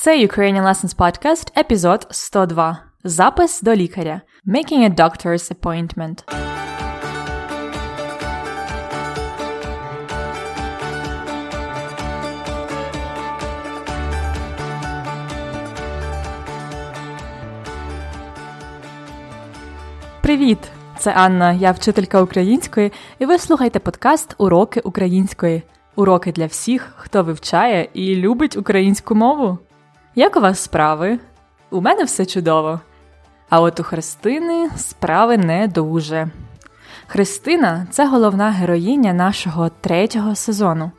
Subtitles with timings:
[0.00, 2.78] Це Ukrainian Lessons Podcast, епізод 102.
[3.04, 4.20] Запис до лікаря.
[4.46, 6.22] Making a doctor's appointment.
[20.22, 20.58] Привіт!
[20.98, 25.62] Це Анна, я вчителька української, і ви слухаєте подкаст Уроки української.
[25.96, 29.58] Уроки для всіх, хто вивчає і любить українську мову.
[30.18, 31.18] Як у вас справи?
[31.70, 32.80] У мене все чудово.
[33.48, 36.28] А от у Христини справи не дуже.
[37.06, 40.90] Христина це головна героїня нашого третього сезону.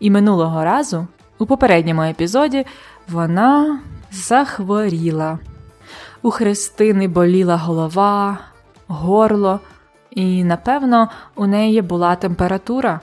[0.00, 1.06] І минулого разу,
[1.38, 2.66] у попередньому епізоді,
[3.08, 3.80] вона
[4.10, 5.38] захворіла.
[6.22, 8.38] У Христини боліла голова,
[8.88, 9.60] горло,
[10.10, 13.00] і, напевно, у неї була температура.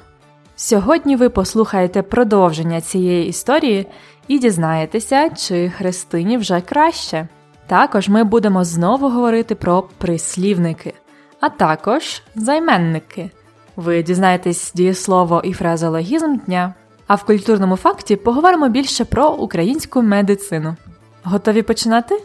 [0.56, 3.88] Сьогодні ви послухаєте продовження цієї історії
[4.28, 7.28] і дізнаєтеся, чи Христині вже краще.
[7.68, 10.94] Також ми будемо знову говорити про прислівники,
[11.40, 13.32] а також займенники.
[13.76, 16.74] Ви дізнаєтесь дієслово і фразеологізм дня.
[17.08, 20.76] А в культурному факті поговоримо більше про українську медицину.
[21.24, 22.22] Готові починати?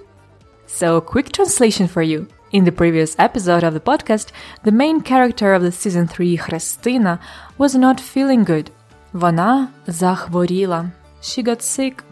[0.69, 2.27] So, quick translation for you.
[2.53, 7.19] In the previous episode of the podcast, the main character of the season 3, Христина,
[7.59, 8.67] was not feeling good.
[9.13, 10.91] Вона захворіла.
[11.22, 12.04] She got sick.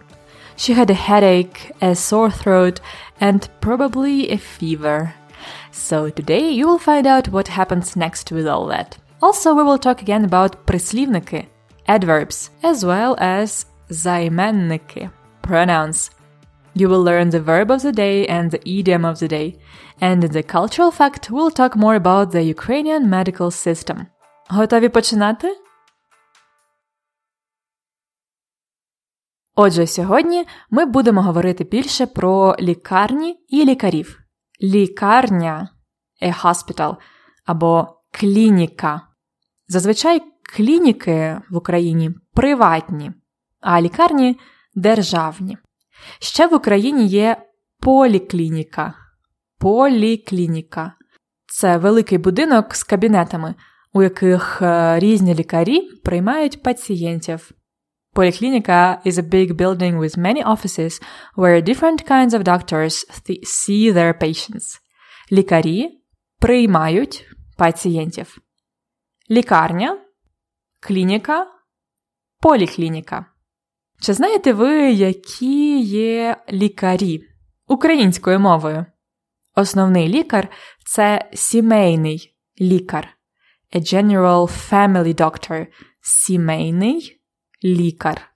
[0.56, 2.80] She had a headache, a sore throat,
[3.20, 5.14] and probably a fever.
[5.72, 8.98] So today you will find out what happens next with all that.
[9.22, 11.46] Also, we will talk again about прислівники,
[11.88, 15.10] adverbs, as well as займенники,
[15.42, 16.12] pronouns.
[16.76, 19.60] You will learn the verb of the day and the idiom of the day.
[20.02, 24.08] And in the cultural fact, we'll talk more about the Ukrainian medical system.
[24.50, 25.48] Готові починати?
[29.61, 34.21] Отже, сьогодні ми будемо говорити більше про лікарні і лікарів.
[34.63, 35.69] Лікарня
[36.23, 36.97] a hospital
[37.47, 39.01] або клініка.
[39.69, 40.23] Зазвичай
[40.57, 43.13] клініки в Україні приватні,
[43.61, 44.39] а лікарні
[44.75, 45.59] державні.
[46.19, 47.37] Ще в Україні є
[47.81, 48.95] поліклініка.
[49.59, 50.93] Поліклініка
[51.47, 53.55] це великий будинок з кабінетами,
[53.93, 54.59] у яких
[54.97, 57.53] різні лікарі приймають пацієнтів.
[58.19, 60.99] Polyclinica is a big building with many offices
[61.37, 64.81] where different kinds of doctors th- see their patients.
[65.33, 66.01] Лікарі
[66.39, 68.39] приймають пацієнтів.
[69.31, 69.99] Лікарня,
[70.81, 71.47] клініка,
[72.41, 73.27] поліклініка.
[74.01, 77.23] Чи знаєте ви, які є лікарі
[77.67, 78.87] українською мовою?
[79.55, 80.49] Основний лікар
[80.87, 83.09] це сімейний лікар.
[83.75, 85.67] A general family doctor.
[86.01, 87.18] Сімейний
[87.65, 88.31] лікар.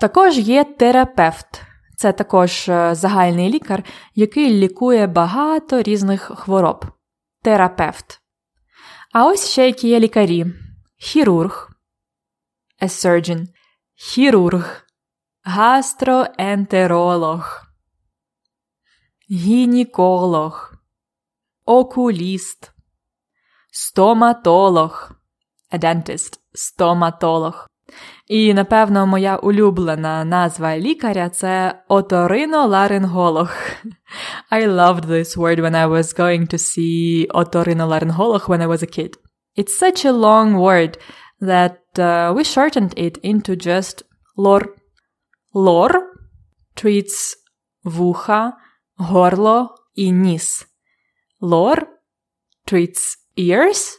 [0.00, 1.62] Також є терапевт.
[1.96, 3.84] Це також загальний лікар,
[4.14, 6.84] який лікує багато різних хвороб.
[7.42, 8.20] Терапевт.
[9.12, 10.46] А ось ще які є лікарі:
[10.96, 11.70] хірург,
[12.82, 13.48] a surgeon,
[13.94, 14.86] хірург,
[15.42, 17.62] гастроентеролог,
[19.30, 20.74] гінеколог,
[21.64, 22.72] окуліст,
[23.70, 25.12] стоматолог,
[25.72, 27.69] a dentist, стоматолог.
[28.27, 33.49] І, напевно, моя улюблена назва лікаря це оториноларинголог.
[34.51, 38.87] I loved this word when I was going to see otorhinolaryngolog when I was a
[38.97, 39.17] kid.
[39.57, 40.97] It's such a long word
[41.41, 44.03] that uh, we shortened it into just
[44.37, 44.61] lor.
[45.53, 45.91] Lor
[46.75, 47.35] treats
[47.83, 48.53] вуха,
[48.97, 50.65] горло і ніс.
[51.41, 51.77] Lor
[52.67, 53.97] treats ears,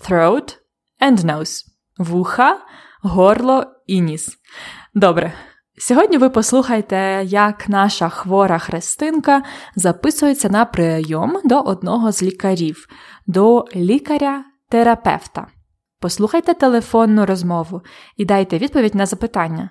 [0.00, 0.56] throat
[1.00, 1.64] and nose.
[1.98, 2.60] Вуха,
[3.03, 4.37] горло і ніс.
[4.93, 5.33] Добре.
[5.77, 9.43] Сьогодні ви послухайте, як наша хвора Христинка
[9.75, 12.87] записується на прийом до одного з лікарів,
[13.27, 15.47] до лікаря-терапевта.
[15.99, 17.81] Послухайте телефонну розмову
[18.17, 19.69] і дайте відповідь на запитання,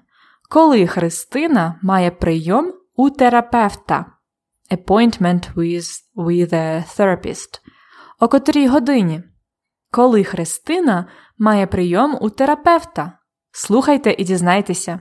[0.50, 4.06] коли Христина має прийом у терапевта?
[4.70, 7.60] Appointment with, with a therapist.
[8.20, 9.22] О котрій годині?
[9.90, 11.06] Коли Христина
[11.38, 13.18] має прийом у терапевта?
[13.54, 15.00] Слухайте і дізнайтеся.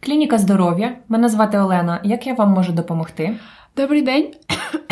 [0.00, 0.96] Клініка здоров'я.
[1.08, 2.00] Мене звати Олена.
[2.04, 3.36] Як я вам можу допомогти?
[3.76, 4.34] Добрий день.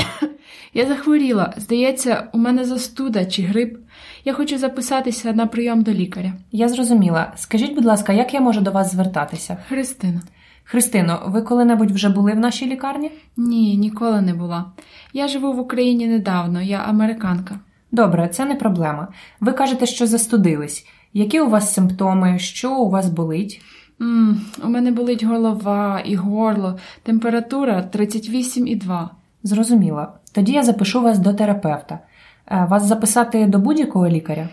[0.75, 1.55] Я захворіла.
[1.57, 3.79] Здається, у мене застуда чи грип.
[4.25, 6.33] Я хочу записатися на прийом до лікаря.
[6.53, 7.33] Я зрозуміла.
[7.37, 9.57] Скажіть, будь ласка, як я можу до вас звертатися?
[9.69, 10.21] Христина.
[10.65, 13.11] Христино, ви коли-небудь вже були в нашій лікарні?
[13.37, 14.73] Ні, ніколи не була.
[15.13, 17.59] Я живу в Україні недавно, я американка.
[17.93, 19.09] Добре, це не проблема.
[19.41, 20.87] Ви кажете, що застудились.
[21.13, 22.39] Які у вас симптоми?
[22.39, 23.63] Що у вас болить?
[24.01, 29.09] м у мене болить голова і горло, температура 38,2.
[29.43, 30.13] Зрозуміла.
[30.33, 31.99] Тоді я запишу вас до терапевта.
[32.47, 34.49] Е, Вас записати до будь-якого лікаря?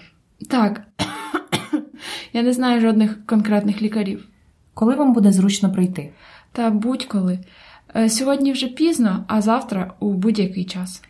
[0.50, 0.81] Так,
[2.34, 4.28] я не знаю жодних конкретних лікарів.
[4.74, 6.12] Коли вам буде зручно прийти?
[6.51, 7.39] Та будь-коли.
[7.95, 11.04] Е, Сьогодні вже пізно, а завтра у будь-який час.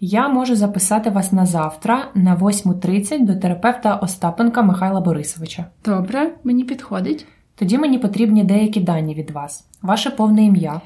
[0.00, 5.66] Я можу записати вас на завтра на 8.30 до терапевта Остапенка Михайла Борисовича.
[5.84, 7.26] Добре, мені підходить.
[7.54, 9.64] Тоді мені потрібні деякі дані від вас.
[9.82, 10.80] Ваше повне ім'я,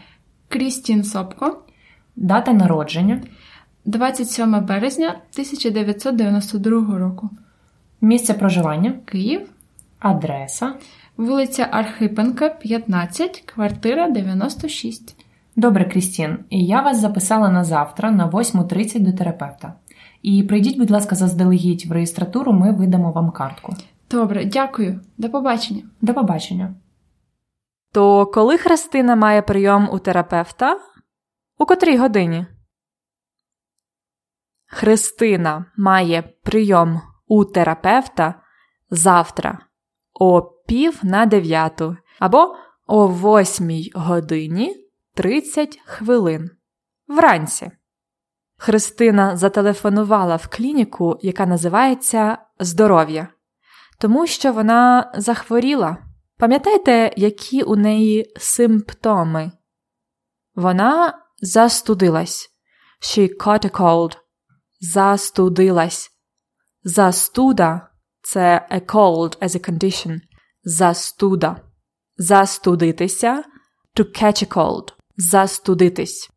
[0.49, 1.63] Крістін Сопко,
[2.17, 3.21] дата народження,
[3.85, 7.31] 27 березня 1992 року.
[8.01, 9.49] місце проживання, Київ,
[9.99, 10.75] адреса.
[11.17, 15.17] вулиця Архипенка, 15, квартира 96.
[15.61, 19.75] Добре, Крістін, і я вас записала на завтра на 8.30 до терапевта.
[20.23, 23.77] І прийдіть, будь ласка, заздалегідь в реєстратуру, ми видамо вам картку.
[24.11, 25.01] Добре, дякую.
[25.19, 25.83] До побачення.
[26.01, 26.75] До побачення.
[27.93, 30.81] То коли Христина має прийом у терапевта?
[31.59, 32.47] У котрій годині?
[34.67, 38.35] Христина має прийом у терапевта
[38.91, 39.59] завтра
[40.21, 42.55] о пів на дев'яту або
[42.87, 44.90] о восьмій годині
[45.21, 46.51] 30 хвилин.
[47.09, 47.71] Вранці.
[48.57, 53.29] Христина зателефонувала в клініку, яка називається Здоров'я,
[53.99, 55.97] тому що вона захворіла.
[56.37, 59.53] Пам'ятаєте, які у неї симптоми?
[60.55, 62.49] Вона застудилась.
[63.03, 64.17] She caught a cold.
[64.81, 66.11] Застудилась.
[66.85, 67.89] Застуда
[68.23, 70.21] це a cold as a condition.
[70.65, 71.57] Застуда.
[72.17, 73.45] Застудитися
[73.97, 75.00] to catch a cold.
[75.21, 76.31] Застудитись.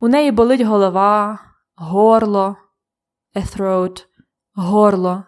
[0.00, 1.38] У неї болить голова,
[1.76, 2.56] горло,
[3.34, 4.06] a throat,
[4.54, 5.24] горло.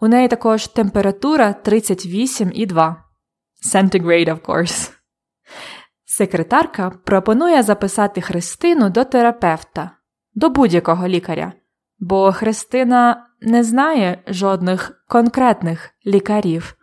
[0.00, 2.94] У неї також температура 38,2.
[3.74, 4.92] Centigrade, of course.
[6.04, 9.90] Секретарка пропонує записати Христину до терапевта,
[10.34, 11.52] до будь-якого лікаря,
[11.98, 16.74] бо Христина не знає жодних конкретних лікарів.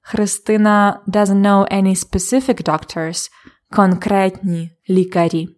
[0.00, 3.30] Христина doesn't know any specific doctors,
[3.70, 5.48] конкретні лікарі.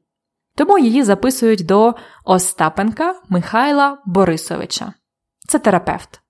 [0.55, 4.93] Тому її записують до Остапенка Михайла Борисовича.
[5.49, 6.21] Це терапевт.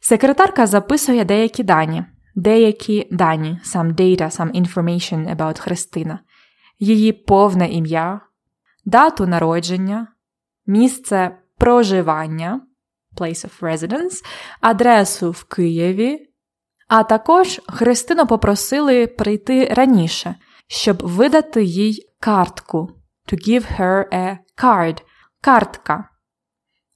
[0.00, 2.04] Секретарка записує деякі дані,
[2.34, 6.18] деякі дані, some data, some information about Христина,
[6.78, 8.20] її повне ім'я,
[8.84, 10.08] дату народження,
[10.66, 12.60] місце проживання,
[13.16, 14.24] place of residence,
[14.60, 16.30] адресу в Києві.
[16.88, 20.34] А також Христину попросили прийти раніше,
[20.66, 22.90] щоб видати їй картку.
[23.32, 25.02] To give her a card.
[25.40, 26.08] Картка.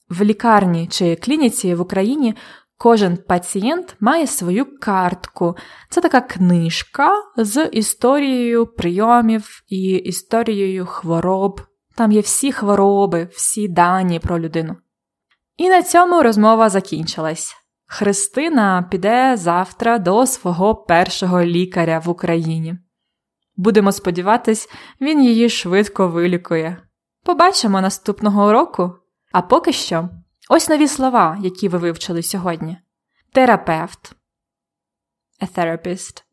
[0.09, 2.35] В лікарні чи клініці в Україні
[2.77, 5.57] кожен пацієнт має свою картку.
[5.89, 11.61] Це така книжка з історією прийомів і історією хвороб.
[11.95, 14.75] Там є всі хвороби, всі дані про людину.
[15.57, 17.55] І на цьому розмова закінчилась.
[17.87, 22.77] Христина піде завтра до свого першого лікаря в Україні.
[23.59, 24.69] Будемо сподіватись,
[25.01, 26.87] він її швидко вилікує.
[27.23, 28.95] Побачимо наступного року.
[29.31, 30.09] А поки що,
[30.49, 32.77] ось нові слова, які ви вивчили сьогодні:
[33.33, 34.15] терапевт,
[35.41, 36.23] a therapist,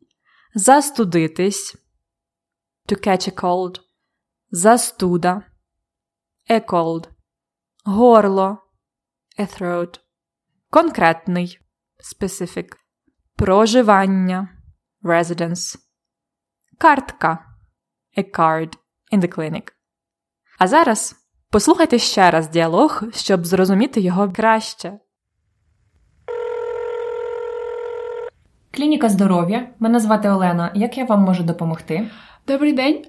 [0.55, 1.75] застудитись,
[2.89, 3.79] to catch a cold,
[4.51, 5.41] застуда,
[6.49, 7.09] a cold,
[7.85, 8.57] горло,
[9.39, 9.99] a throat,
[10.69, 11.59] конкретний,
[11.99, 12.67] specific,
[13.35, 14.49] проживання,
[15.03, 15.86] residence,
[16.77, 17.39] картка,
[18.17, 18.77] a card
[19.13, 19.71] in the clinic.
[20.59, 21.15] А зараз
[21.51, 24.93] послухайте ще раз діалог, щоб зрозуміти його краще.
[28.71, 29.69] Клініка здоров'я.
[29.79, 30.71] Мене звати Олена.
[30.75, 32.07] Як я вам можу допомогти?
[32.47, 33.05] Добрий день.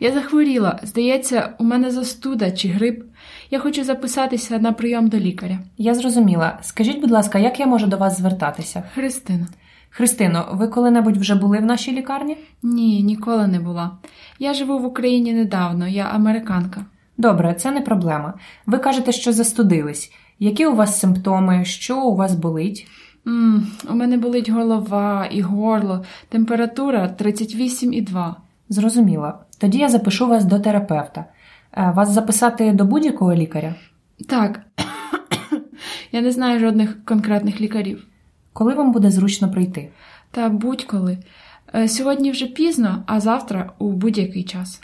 [0.00, 0.80] Я захворіла.
[0.82, 3.04] Здається, у мене застуда чи грип.
[3.50, 5.58] Я хочу записатися на прийом до лікаря.
[5.78, 6.58] Я зрозуміла.
[6.62, 8.82] Скажіть, будь ласка, як я можу до вас звертатися?
[8.94, 9.46] Христина.
[9.90, 12.36] Христино, ви коли-небудь вже були в нашій лікарні?
[12.62, 13.90] Ні, ніколи не була.
[14.38, 16.84] Я живу в Україні недавно, я американка.
[17.18, 18.34] Добре, це не проблема.
[18.66, 20.12] Ви кажете, що застудились.
[20.38, 21.64] Які у вас симптоми?
[21.64, 22.86] Що у вас болить?
[23.26, 28.34] м у мене болить голова і горло, температура 38,2.
[28.68, 29.38] Зрозуміла.
[29.58, 31.24] Тоді я запишу вас до терапевта.
[31.72, 33.74] Е, Вас записати до будь-якого лікаря?
[34.28, 34.60] Так,
[36.12, 38.06] я не знаю жодних конкретних лікарів.
[38.60, 39.88] Коли вам буде зручно прийти?
[40.30, 41.18] Та будь-коли.
[41.74, 44.82] Е, Сьогодні вже пізно, а завтра у будь-який час.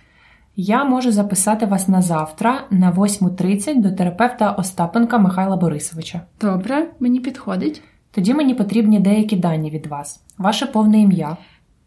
[0.56, 6.20] Я можу записати вас на завтра на 8.30 до терапевта Остапенка Михайла Борисовича.
[6.40, 7.82] Добре, мені підходить.
[8.10, 10.20] Тоді мені потрібні деякі дані від вас.
[10.38, 11.36] Ваше повне ім'я,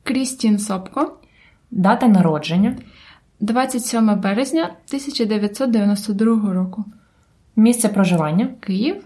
[0.03, 1.17] Крістін Сопко,
[1.71, 2.75] дата народження,
[3.39, 6.85] 27 березня 1992 року.
[7.55, 9.03] місце проживання, Київ,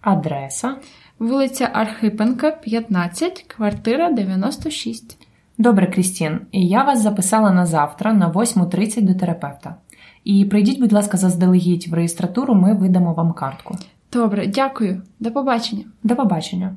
[0.00, 0.76] адреса.
[1.18, 5.18] Вулиця Архипенка, 15, квартира 96.
[5.58, 9.76] Добре, Крістін, я вас записала на завтра на 8.30 до терапевта.
[10.24, 13.78] І прийдіть, будь ласка, заздалегідь в реєстратуру, ми видамо вам картку.
[14.12, 15.02] Добре, дякую.
[15.20, 15.84] До побачення.
[16.02, 16.76] До побачення.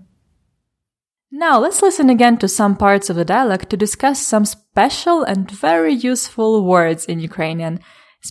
[1.31, 5.45] Now let's listen again to some parts of the dialogue to discuss some special and
[5.67, 7.79] very useful words in Ukrainian,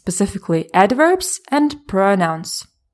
[0.00, 2.50] specifically adverbs and pronouns.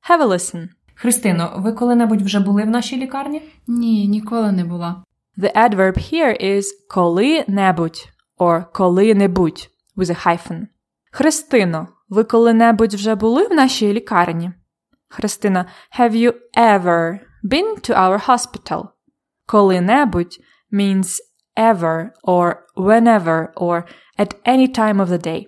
[0.08, 0.68] Have a listen.
[1.03, 3.41] Христино, ви коли-небудь вже були в нашій лікарні?
[3.67, 5.03] Ні, ніколи не була.
[5.37, 10.67] The adverb here is коли-небудь or коли-небудь with a hyphen.
[11.11, 14.51] Христино, ви коли-небудь вже були в нашій лікарні?
[15.07, 15.65] Христина,
[15.99, 18.87] have you ever been to our hospital?
[19.45, 20.39] Коли-небудь
[20.71, 21.19] means
[21.57, 23.85] ever or whenever or
[24.17, 25.45] at any time of the day.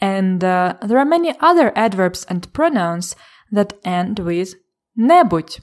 [0.00, 3.16] And uh, there are many other adverbs and pronouns
[3.50, 4.54] that end with
[4.96, 5.60] небудь.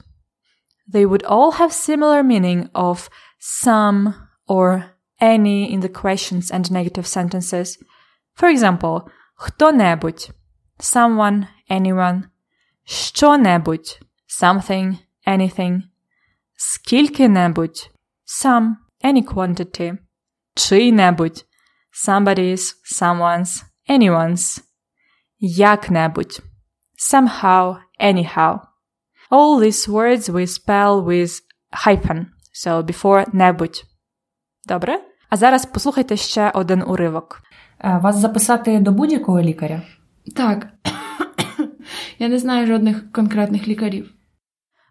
[0.88, 3.08] They would all have similar meaning of
[3.38, 4.14] some
[4.46, 7.78] or any in the questions and negative sentences.
[8.34, 9.08] For example,
[9.38, 10.30] хто-небудь,
[10.78, 12.30] someone, anyone,
[12.86, 13.98] що-небудь,
[14.28, 15.82] something, anything,
[16.56, 17.88] скільки-небудь,
[18.26, 19.98] some, any quantity,
[20.56, 21.42] чий-небудь,
[21.92, 24.62] somebody's, someone's, anyone's,
[25.38, 26.40] як-небудь,
[26.98, 28.60] somehow, anyhow.
[29.31, 31.41] All these words we spell with
[31.73, 33.83] hyphen, so before небудь.
[34.67, 34.99] Добре?
[35.29, 37.41] А зараз послухайте ще один уривок.
[37.79, 39.81] Е, Вас записати до будь-якого лікаря?
[40.35, 40.67] Так.
[42.19, 44.13] Я не знаю жодних конкретних лікарів.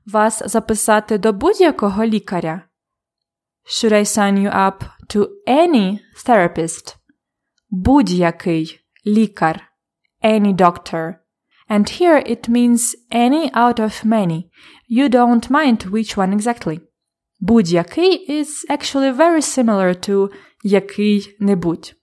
[0.06, 2.62] Вас записати до будь-якого лікаря?
[3.66, 4.82] Should I sign you up
[5.14, 6.96] to any therapist?
[7.70, 9.62] Будь-який лікар.
[10.24, 11.14] Any doctor.
[11.69, 14.49] And here it means any out of many.
[14.87, 16.79] You don't mind which one exactly.
[17.41, 20.29] Будь-який is actually very similar to
[20.63, 21.93] який-небудь.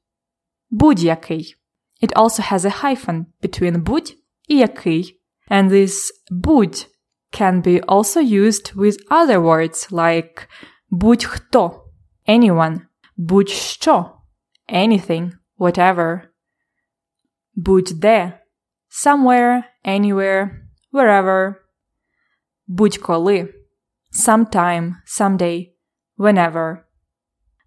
[0.72, 1.54] Будь-який.
[2.00, 4.14] It also has a hyphen between будь
[4.48, 5.20] і який.
[5.48, 6.86] And this будь
[7.32, 10.48] can be also used with other words like
[10.90, 11.84] будь-хто,
[12.28, 12.80] anyone,
[13.16, 14.10] будь-що,
[14.68, 16.28] anything, whatever.
[17.56, 18.35] Будь-де,
[19.05, 20.49] somewhere, anywhere,
[20.91, 21.55] wherever.
[22.67, 23.47] Будь-коли,
[24.11, 25.73] sometime, someday,
[26.17, 26.77] whenever.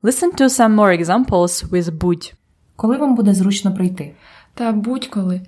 [0.03, 2.35] Listen to some more examples with будь.
[2.77, 4.17] Коли вам буде зручно прийти?
[4.55, 5.41] Та будь-коли.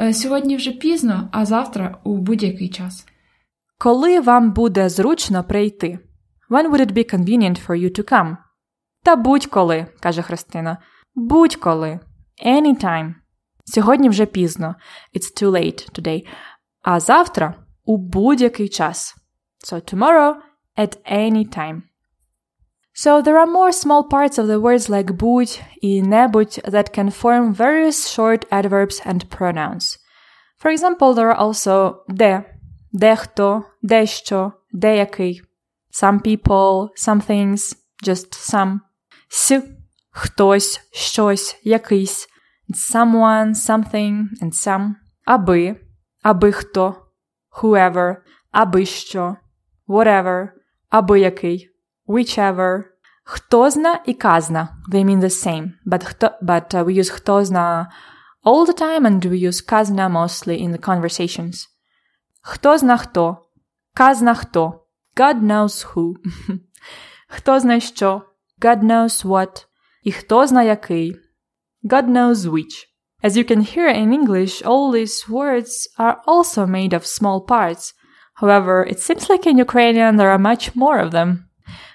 [0.00, 3.06] Е, Сьогодні вже пізно, а завтра у будь-який час.
[3.78, 5.98] Коли вам буде зручно прийти?
[6.50, 8.36] When would it be convenient for you to come?
[9.02, 10.78] Та будь-коли, каже Христина.
[11.14, 12.00] Будь-коли.
[12.46, 13.21] Anytime.
[13.71, 14.75] Сьогодні вже пізно.
[15.15, 16.27] It's too late today.
[16.81, 19.15] А завтра у будь-який час.
[19.71, 20.35] So tomorrow
[20.77, 21.81] at any time.
[23.03, 27.11] So there are more small parts of the words like будь і небудь that can
[27.11, 29.97] form various short adverbs and pronouns.
[30.59, 32.43] For example, there are also де,
[32.91, 35.41] дехто, дещо, деякий,
[36.01, 38.79] some people, some things, just some,
[39.29, 39.61] с,
[40.09, 42.27] хтось, щось, якийсь,
[42.73, 45.75] someone, something, and some, аби,
[46.23, 46.95] аби хто,
[47.51, 48.15] whoever,
[48.51, 49.35] аби що,
[49.87, 50.49] whatever,
[50.89, 51.69] аби який,
[52.07, 52.83] whichever.
[53.29, 57.45] Хто зна і казна, they mean the same, but, хто, but uh, we use хто
[57.45, 57.91] зна
[58.43, 61.67] all the time and we use казна mostly in the conversations.
[62.41, 63.37] Хто зна хто,
[63.93, 66.13] казна хто, God knows who.
[67.27, 68.21] хто зна що,
[68.61, 69.65] God knows what.
[70.03, 71.15] І хто зна який,
[71.86, 72.86] God knows which.
[73.22, 77.94] As you can hear in English, all these words are also made of small parts.
[78.34, 81.48] However, it seems like in Ukrainian there are much more of them.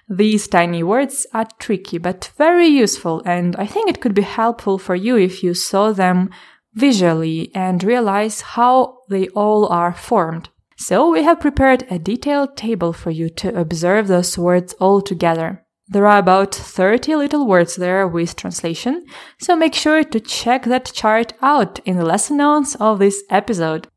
[0.10, 4.78] These tiny words are tricky but very useful, and I think it could be helpful
[4.78, 6.30] for you if you saw them
[6.74, 10.50] visually and realize how they all are formed.
[10.78, 15.66] So we have prepared a detailed table for you to observe those words all together.
[15.90, 19.06] There are about 30 little words there with translation,
[19.40, 23.88] so make sure to check that chart out in the lesson notes of this episode.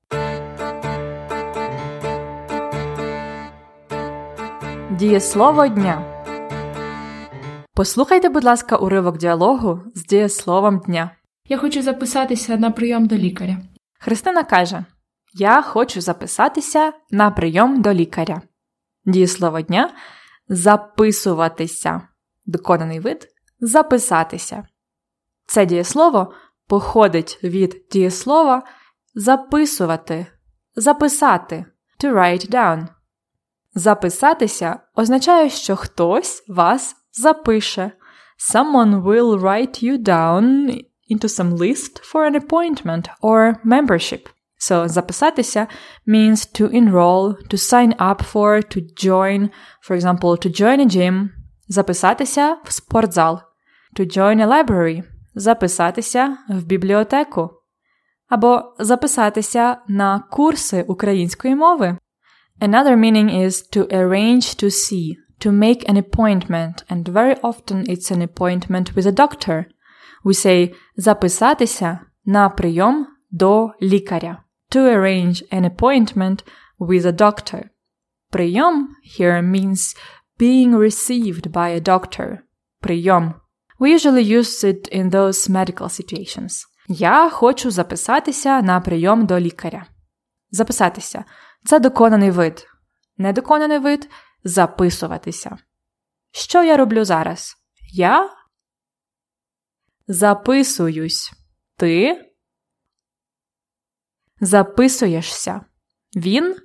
[4.91, 6.03] Дієслово дня.
[7.75, 11.11] Послухайте, будь ласка, уривок діалогу з дієсловом дня.
[11.49, 13.57] Я хочу записатися на прийом до лікаря.
[14.01, 14.85] Христина каже:
[15.35, 18.43] Я хочу записатися на прийом до лікаря.
[19.05, 19.91] Дієслово дня
[20.51, 22.01] записуватися.
[22.47, 23.29] Доконаний вид
[23.61, 24.67] записатися.
[25.47, 26.33] Це дієслово
[26.67, 28.63] походить від дієслова
[29.15, 30.27] записувати,
[30.77, 31.65] записати
[32.05, 32.87] to write down.
[33.75, 37.93] Записатися означає, що хтось вас запише.
[38.55, 40.45] Someone will write you down
[41.11, 44.29] into some list for an appointment or membership.
[44.70, 45.68] So записатися
[46.08, 49.50] means to enroll, to sign up for, to join,
[49.82, 51.30] for example, to join a gym,
[51.68, 53.40] записатися в спортзал,
[53.96, 55.04] to join a library,
[55.36, 57.50] записатися в бібліотеку,
[58.30, 61.98] або записатися на курси української мови.
[62.62, 68.12] Another meaning is to arrange to see, to make an appointment, and very often it's
[68.12, 69.66] an appointment with a doctor.
[70.26, 74.42] We say записатися на прийом до лікаря.
[74.71, 76.45] To arrange an appointment
[76.79, 77.71] with a doctor.
[78.33, 79.95] Прийом here means
[80.39, 82.45] being received by a doctor.
[82.81, 83.35] Прийом.
[83.81, 86.67] We usually use it in those medical situations.
[86.89, 89.87] Я хочу записатися на прийом до лікаря.
[90.51, 91.25] Записатися
[91.65, 92.67] це доконаний вид.
[93.17, 94.09] Недоконаний вид
[94.45, 95.59] записуватися.
[96.33, 97.55] Що я роблю зараз?
[97.93, 98.31] Я
[100.07, 101.33] записуюсь.
[101.77, 102.21] Ти
[104.41, 105.61] записуєшся.
[106.17, 106.57] Він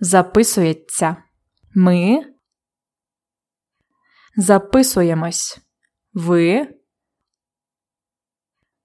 [0.00, 1.16] записується.
[1.74, 2.24] Ми
[4.36, 5.58] записуємось.
[6.12, 6.74] Ви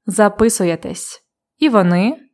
[0.05, 1.19] записуєтесь.
[1.57, 2.29] І вони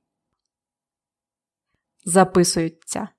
[2.06, 3.10] записуються.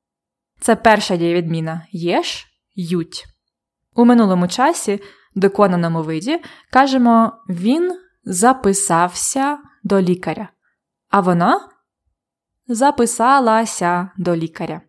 [0.61, 3.25] Це перша дієвідміна єш, ють.
[3.95, 5.01] У минулому часі,
[5.35, 6.43] доконаному виді,
[6.73, 10.49] кажемо він записався до лікаря,
[11.11, 11.69] а вона
[12.67, 14.81] записалася до лікаря.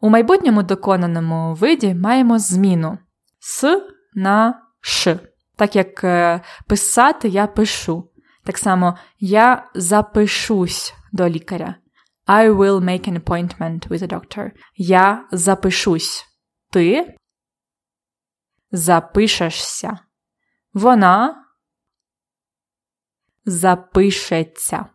[0.00, 2.98] У майбутньому доконаному виді маємо зміну
[3.40, 3.82] с
[4.14, 5.18] на ш.
[5.56, 8.12] Так як е, писати я пишу.
[8.44, 11.74] Так само я запишусь до лікаря.
[12.26, 14.50] I will make an appointment with a doctor.
[14.76, 16.24] Я запишусь.
[16.70, 17.16] Ти
[18.70, 19.98] запишешся.
[20.72, 21.44] Вона
[23.44, 24.86] запишеться.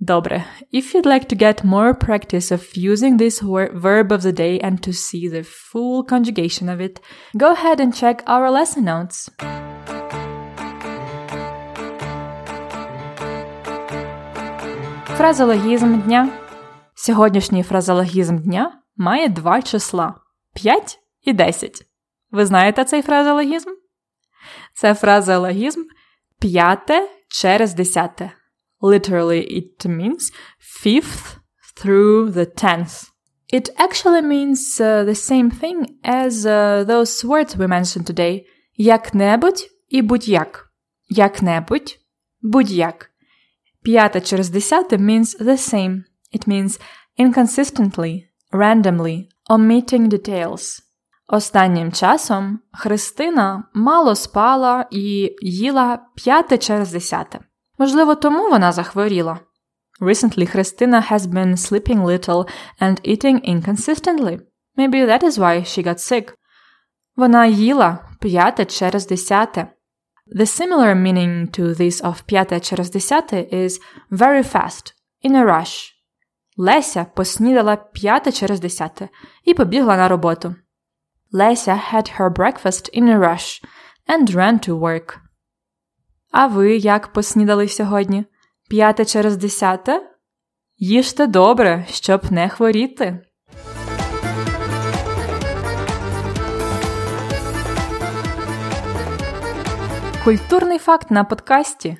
[0.00, 0.44] Добре.
[0.72, 4.82] If you'd like to get more practice of using this verb of the day and
[4.82, 7.00] to see the full conjugation of it,
[7.34, 9.30] go ahead and check our lesson notes.
[15.16, 16.28] Фразологізм дня.
[16.94, 20.14] Сьогоднішній фразологізм дня має два числа
[20.54, 21.82] 5 і 10.
[22.30, 23.70] Ви знаєте цей фразологізм?
[24.74, 25.82] Це фразологізм
[26.40, 28.32] п'яте через десяте.
[28.81, 31.39] Literally, it means fifth
[31.75, 33.11] through the tenth.
[33.47, 38.45] It actually means uh, the same thing as uh, those words we mentioned today.
[38.77, 40.67] Як-небудь і будь-як.
[41.09, 41.99] Як-небудь,
[42.41, 43.11] будь-як.
[43.83, 46.03] П'яте через десяте means the same.
[46.33, 46.79] It means
[47.19, 50.81] inconsistently, randomly, omitting details.
[51.27, 57.39] Останнім часом Христина мало спала і їла п'яте через десяте.
[57.77, 59.39] Можливо, тому вона захворіла.
[60.01, 62.47] Recently, Христина has been sleeping little
[62.79, 64.39] and eating inconsistently.
[64.77, 66.33] Maybe that is why she got sick.
[67.15, 69.67] Вона їла п'яте через десяте.
[70.35, 73.79] The similar meaning to this of п'яте через десяте is
[74.11, 75.91] very fast, in a rush.
[76.57, 79.09] Леся поснідала п'яте через десяте
[79.45, 80.55] і побігла на роботу.
[81.31, 83.63] Леся had her breakfast in a rush
[84.07, 85.19] and ran to work.
[86.38, 88.24] А ви як поснідали сьогодні?
[88.68, 90.10] П'яте через десяте?
[90.78, 93.18] Їжте добре, щоб не хворіти.
[100.24, 101.96] Культурний факт на подкасті.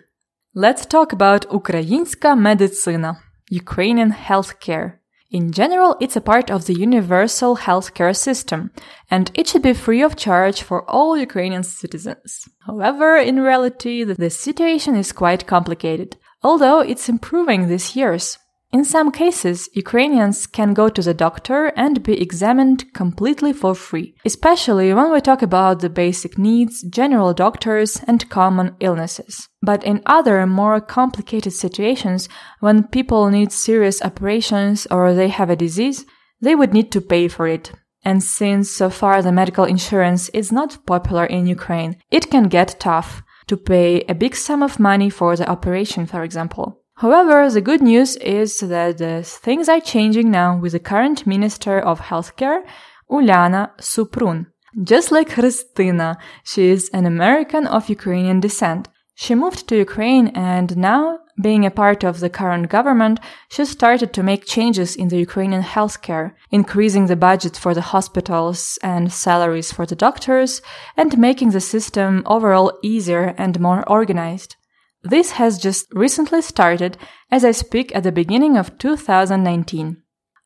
[0.55, 3.17] Let's talk about українська медицина.
[3.53, 4.93] Ukrainian healthcare.
[5.37, 8.71] In general, it's a part of the universal healthcare system,
[9.11, 12.49] and it should be free of charge for all Ukrainian citizens.
[12.67, 18.39] However, in reality, the situation is quite complicated, although it's improving these years.
[18.77, 24.15] In some cases, Ukrainians can go to the doctor and be examined completely for free,
[24.27, 29.49] especially when we talk about the basic needs, general doctors, and common illnesses.
[29.63, 32.29] But in other more complicated situations,
[32.61, 36.05] when people need serious operations or they have a disease,
[36.43, 37.73] they would need to pay for it.
[38.05, 42.79] And since so far the medical insurance is not popular in Ukraine, it can get
[42.79, 46.83] tough to pay a big sum of money for the operation, for example.
[47.01, 52.01] However, the good news is that things are changing now with the current Minister of
[52.01, 52.63] Healthcare,
[53.11, 54.47] Uliana Suprun.
[54.83, 58.89] Just like Christina, she is an American of Ukrainian descent.
[59.15, 64.15] She moved to Ukraine and now, being a part of the current government, she started
[64.15, 69.71] to make changes in the Ukrainian healthcare, increasing the budget for the hospitals and salaries
[69.71, 70.63] for the doctors,
[70.97, 74.57] and making the system overall easier and more organized.
[75.04, 76.98] This has just recently started
[77.32, 79.98] as I speak at the beginning of 2019.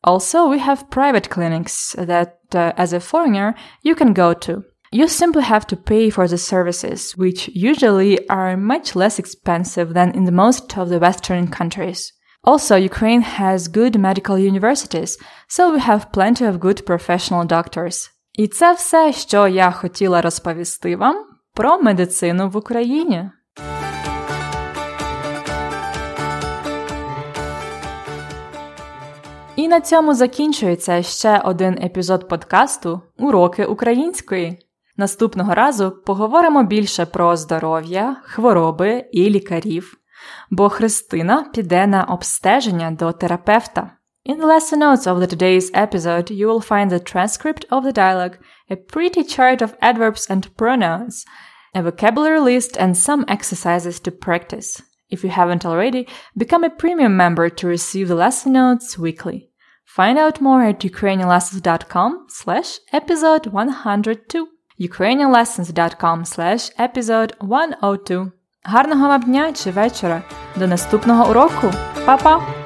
[0.02, 4.64] Also, we have private clinics that, uh, as a foreigner, you can go to.
[4.92, 10.12] You simply have to pay for the services, which usually are much less expensive than
[10.12, 12.12] in the most of the Western countries.
[12.44, 18.10] Also, Ukraine has good medical universities, so we have plenty of good professional doctors.
[18.34, 23.30] І це все, що я хотіла розповісти вам про медицину в Україні.
[29.71, 34.59] На цьому закінчується ще один епізод подкасту Уроки української.
[34.97, 39.97] Наступного разу поговоримо більше про здоров'я, хвороби і лікарів,
[40.49, 43.91] бо Христина піде на обстеження до терапевта.
[44.29, 47.93] In the lesson notes of the today's episode, you will find the transcript of the
[47.93, 48.35] dialogue,
[48.71, 51.15] a pretty chart of adverbs and pronouns,
[51.73, 54.69] a vocabulary list, and some exercises to practice.
[55.13, 56.07] If you haven't already,
[56.43, 59.50] become a premium member to receive the lesson notes weekly.
[59.96, 64.46] Find out more at ukrainianlessons.com slash episode 102
[64.78, 68.32] ukrainianlessons.com slash episode 102
[68.64, 70.22] Гарного вам дня чи вечора!
[70.56, 71.70] До наступного уроку!
[72.06, 72.59] Па-па!